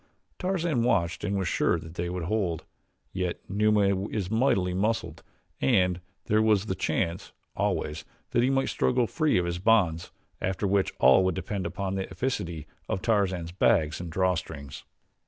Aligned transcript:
Tarzan 0.39 0.81
watched 0.81 1.23
and 1.23 1.37
was 1.37 1.47
sure 1.47 1.77
that 1.77 1.93
they 1.93 2.09
would 2.09 2.23
hold, 2.23 2.65
yet 3.13 3.39
Numa 3.47 4.07
is 4.09 4.31
mightily 4.31 4.73
muscled 4.73 5.21
and 5.61 6.01
there 6.25 6.41
was 6.41 6.65
the 6.65 6.73
chance, 6.73 7.33
always, 7.55 8.03
that 8.31 8.41
he 8.41 8.49
might 8.49 8.69
struggle 8.69 9.05
free 9.05 9.37
of 9.37 9.45
his 9.45 9.59
bonds 9.59 10.09
after 10.41 10.65
which 10.65 10.91
all 10.99 11.23
would 11.25 11.35
depend 11.35 11.67
upon 11.67 11.93
the 11.93 12.09
efficacy 12.09 12.65
of 12.89 13.03
Tarzan's 13.03 13.51
bags 13.51 14.01
and 14.01 14.11
draw 14.11 14.33
strings. 14.33 14.85